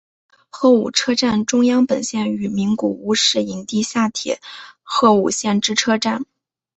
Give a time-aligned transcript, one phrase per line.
[0.49, 4.41] 鹤舞车站中央本线与名古屋市营地下铁
[4.81, 6.25] 鹤舞线之车站。